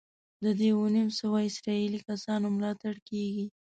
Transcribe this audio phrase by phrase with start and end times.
[0.43, 3.45] د دې اووه نیم سوه اسرائیلي کسانو ملاتړ کېږي.